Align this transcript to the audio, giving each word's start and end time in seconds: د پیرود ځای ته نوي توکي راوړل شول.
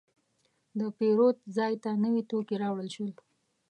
د 0.79 0.81
پیرود 0.97 1.37
ځای 1.57 1.73
ته 1.83 1.89
نوي 2.03 2.23
توکي 2.29 2.55
راوړل 2.63 2.89
شول. 2.95 3.11